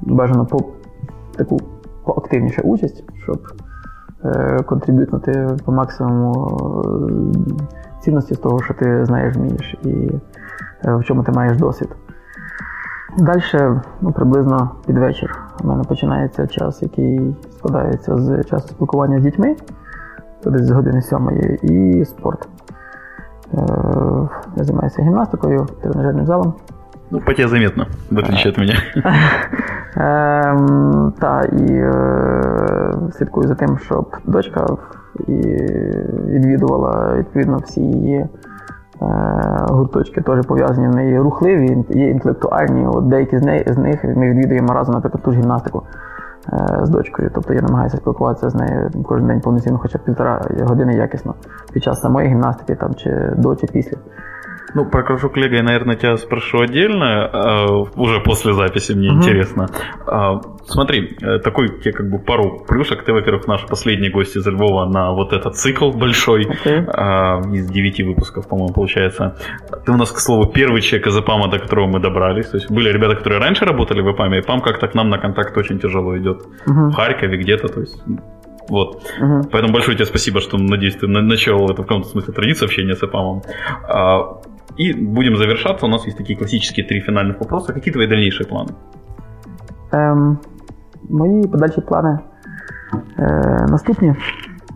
[0.03, 0.59] бажано по
[1.37, 1.61] таку
[2.05, 3.41] поактивніше участь, щоб
[4.25, 6.59] е, контриб'ютнути по максимуму
[8.01, 10.11] цінності з того, що ти знаєш, вмієш, і
[10.85, 11.89] в чому ти маєш досвід.
[13.19, 13.43] Далі
[14.01, 19.57] ну, приблизно під вечір у мене починається час, який складається з часу спілкування з дітьми,
[20.45, 22.49] десь з години сьомої, і спорт.
[23.55, 23.59] Е,
[24.57, 26.55] я займаюся гімнастикою, тренажерним залом.
[27.11, 28.75] Ну, по тебе заметно, в отличие від мене.
[29.97, 34.67] Ем, так, і е, слідкую за тим, щоб дочка
[36.27, 38.27] відвідувала відповідно всі її.
[39.03, 42.87] Е, гурточки теж пов'язані в неї рухливі, є інтелектуальні.
[42.87, 45.83] От Деякі з них, з них ми відвідуємо разом, наприклад, ту ж гімнастику
[46.53, 47.31] е, з дочкою.
[47.35, 51.35] Тобто я намагаюся спілкуватися з нею кожен день повноцінно, хоча б півтора години якісно
[51.73, 53.97] під час самої гімнастики там, чи до, чи після.
[54.75, 59.19] Ну, про кружок Лего я, наверное, тебя спрошу отдельно, э, уже после записи, мне угу.
[59.19, 59.69] интересно.
[60.07, 63.05] Э, смотри, э, такой тебе как бы пару плюшек.
[63.05, 66.85] Ты, во-первых, наш последний гость из Львова на вот этот цикл большой, okay.
[66.87, 69.37] э, из девяти выпусков, по-моему, получается.
[69.85, 72.49] Ты у нас, к слову, первый человек из ЭПАМа, до которого мы добрались.
[72.49, 75.19] То есть были ребята, которые раньше работали в ЭПАМе, и ЭПАМ как-то к нам на
[75.19, 76.43] контакт очень тяжело идет.
[76.67, 76.91] Угу.
[76.91, 78.03] В Харькове где-то, то есть
[78.69, 79.03] вот.
[79.21, 79.49] Угу.
[79.51, 83.03] Поэтому большое тебе спасибо, что, надеюсь, ты начал это в каком-то смысле традицию общения с
[83.03, 83.43] ЭПАМом.
[83.89, 84.41] А,
[84.77, 85.87] и будем завершаться.
[85.87, 87.73] У нас есть такие классические три финальных вопроса.
[87.73, 88.73] Какие твои дальнейшие планы?
[89.93, 90.39] Ем,
[91.11, 92.19] Мої подальші плани
[93.19, 94.15] е, наступні.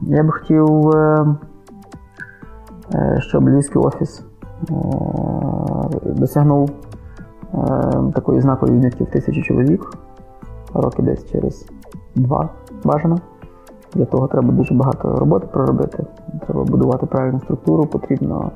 [0.02, 1.26] Я би хотів, е,
[2.94, 4.74] е, щоб Львівський офіс е,
[6.04, 6.70] досягнув
[8.14, 9.96] такої знакової відмітки в тисячу чоловік.
[10.74, 11.66] Роки десь через
[12.14, 12.48] два
[12.84, 13.18] бажано.
[13.94, 16.04] Для того треба дуже багато роботи проробити.
[16.46, 18.50] Треба будувати правильну структуру, потрібно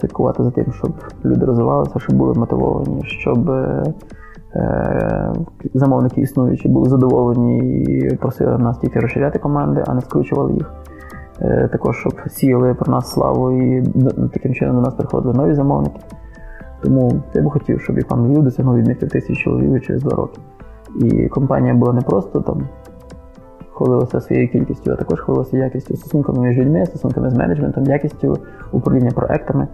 [0.00, 0.92] слідкувати за тим, щоб
[1.24, 5.32] люди розвивалися, щоб були мотивовані, щоб е,
[5.74, 10.72] замовники існуючі були задоволені і просили нас тільки розширяти команди, а не скручували їх.
[11.40, 13.82] Е, також, щоб сіяли про нас славу і
[14.32, 16.00] таким чином до нас приходили нові замовники.
[16.82, 20.40] Тому я би хотів, щоб і пан Львів досягнув відмітки тисяч чоловік через два роки.
[21.00, 22.68] І компанія була не просто там
[23.74, 28.38] хвалилася своєю кількістю, а також хвалилася якістю стосунками між людьми, стосунками з менеджментом, якістю
[28.72, 29.68] управління проектами,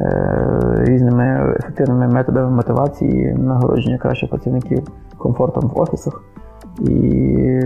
[0.00, 4.82] е, різними ефективними методами мотивації, нагородження кращих працівників
[5.18, 6.22] комфортом в офісах,
[6.80, 7.60] і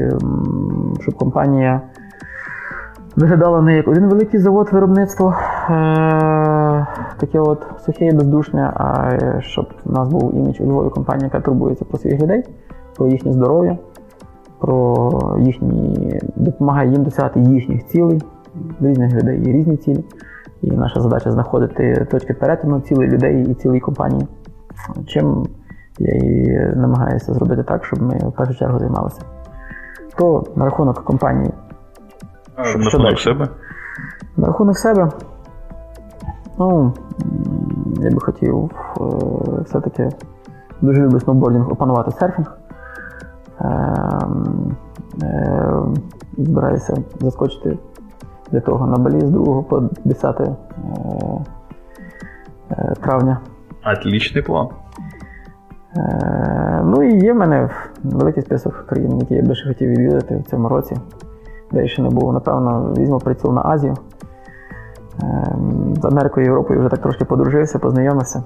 [1.00, 1.80] щоб компанія.
[3.16, 5.38] Виглядала не як один великий завод виробництва,
[5.70, 6.86] е-
[7.20, 11.40] таке от сухе і бездушне, а щоб у нас був імідж у Львові компанія, яка
[11.40, 12.44] турбується про своїх людей,
[12.96, 13.78] про їхнє здоров'я,
[14.58, 18.22] про їхні, допомагає їм досягати їхніх цілей.
[18.80, 20.04] В різних людей є різні цілі.
[20.62, 24.28] І наша задача знаходити точки перетину цілей людей і цілої компанії.
[25.06, 25.46] Чим
[25.98, 29.20] я і намагаюся зробити так, щоб ми в першу чергу займалися.
[30.16, 31.52] То на рахунок компанії.
[32.56, 33.48] А, що, на рахунок себе?
[34.36, 35.08] На рахунок себе.
[36.58, 36.92] Ну,
[38.00, 39.04] я би хотів е,
[39.64, 40.08] все-таки
[40.80, 42.58] дуже люблю сноубордінг опанувати серфінг.
[45.22, 45.94] Ем,
[46.38, 47.78] збираюся заскочити
[48.50, 50.54] для того на балі з 2 по 10 е,
[52.70, 53.38] е, травня.
[53.86, 54.68] Отличний план.
[55.96, 57.70] Е, ну і є в мене
[58.04, 60.96] великий список країн, які я б ще хотів відвідати в цьому році.
[61.72, 63.94] Де ще не був, напевно, візьму приціл на Азію.
[65.22, 68.42] Ем, з Америкою і Європою вже так трошки подружився, познайомився.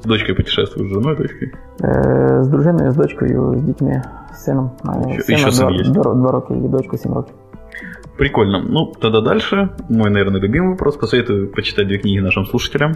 [0.00, 1.52] С дочкой путешествуешь, с женой, дочкой?
[1.84, 4.02] Е, З дружиною, з дочкою, з дітьми,
[4.34, 4.70] з сином.
[5.06, 5.92] Е, Ще- Сину ще сын два, есть.
[5.92, 7.34] два, два роки і дочку сім років.
[8.18, 8.64] Прикольно.
[8.70, 9.68] Ну, тогда дальше.
[9.88, 10.96] Мой, наверное, любимый вопрос.
[10.96, 12.92] Посоветую почитать две книги нашим слушателям.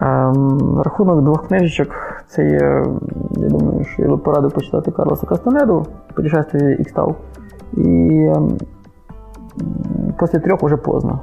[0.00, 1.88] Ем, рахунок двох книжечок.
[2.28, 2.84] Це є,
[3.36, 7.14] я думаю, що я би порадив почитати Карлоса Кастанеду «Путешествие Ікстау.
[7.76, 7.82] І
[8.36, 8.58] ем,
[10.20, 11.20] після трьох уже поздно.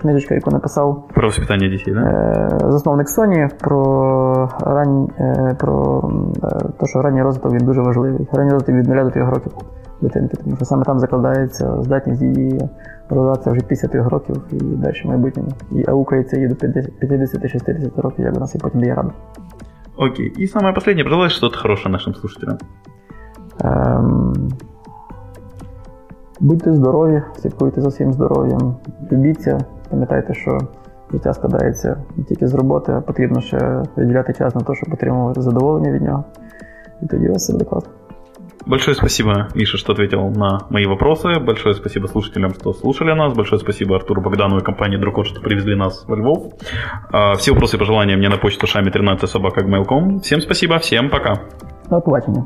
[0.00, 2.00] Книжечка, яку написав Про воспитание детей, да?
[2.00, 6.02] е, засновник Sony про, рань, е, про
[6.44, 6.48] е,
[6.80, 8.28] те, що ранній розвиток він дуже важливий.
[8.32, 9.52] Ранній розвиток від 0 до 3 років
[10.00, 12.60] дитинки, тому що саме там закладається здатність її
[13.08, 15.48] розвиватися вже після 3 років і далі в майбутньому.
[15.72, 19.12] І аукається її до 50-60 років, як у нас і потім дає раду.
[19.96, 20.32] Окей.
[20.38, 21.04] И самое последнее.
[21.04, 22.58] Пожелай что-то хорошее нашим слушателям.
[23.60, 24.32] Ем,
[26.39, 28.75] будьте здорові, слідкуйте за своїм здоров'ям,
[29.11, 29.57] любіться,
[29.89, 30.57] пам'ятайте, що
[31.11, 35.41] життя складається не тільки з роботи, а потрібно ще виділяти час на те, щоб отримувати
[35.41, 36.23] задоволення від нього.
[37.01, 37.91] І тоді у вас все буде класно.
[38.65, 41.39] Большое спасибо, Миша, что ответил на мои вопросы.
[41.39, 43.33] Большое спасибо слушателям, что слушали нас.
[43.33, 46.53] Большое спасибо Артуру Богданову и компании Друкот, что привезли нас во Львов.
[47.11, 49.65] А, Все вопросы и пожелания мне на почту шами 13 собака
[50.21, 51.39] Всем спасибо, всем пока.
[51.89, 52.45] До побачення.